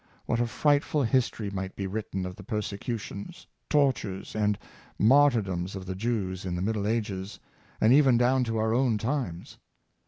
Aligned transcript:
What 0.25 0.39
a 0.39 0.47
frightful 0.47 1.03
history 1.03 1.51
might 1.51 1.75
be 1.75 1.85
written 1.85 2.25
of 2.25 2.35
the 2.35 2.41
persecutions, 2.41 3.45
tortures 3.69 4.35
and 4.35 4.57
martyrdoms 4.97 5.75
of 5.75 5.85
the 5.85 5.93
Jews 5.93 6.43
in 6.43 6.55
the 6.55 6.61
Middle 6.63 6.87
Ages, 6.87 7.39
and 7.79 7.93
even 7.93 8.17
down 8.17 8.43
to 8.45 8.57
our 8.57 8.73
own 8.73 8.97
times. 8.97 9.59